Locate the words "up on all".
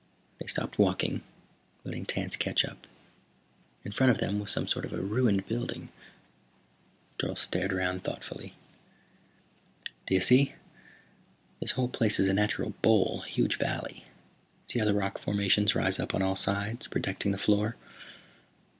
15.99-16.35